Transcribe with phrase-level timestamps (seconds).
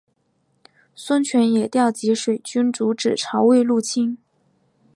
[0.95, 4.17] 孙权也调集水军阻止曹魏入侵。